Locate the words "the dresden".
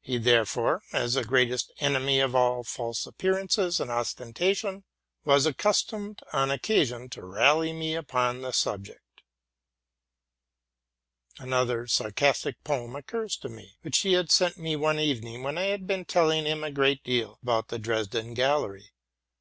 17.68-18.34